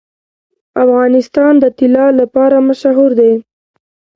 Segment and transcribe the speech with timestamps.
[0.83, 3.31] افغانستان د طلا لپاره مشهور دی.